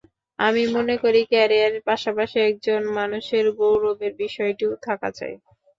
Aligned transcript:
আমি 0.39 0.63
মনে 0.75 0.95
করি, 1.03 1.21
ক্যারিয়ারের 1.31 1.83
পাশাপাশি 1.89 2.37
একজন 2.49 2.81
মানুষের 2.97 3.45
গৌরবের 3.59 4.13
বিষয়টিও 4.21 4.73
থাকা 4.85 5.09
চাই। 5.17 5.33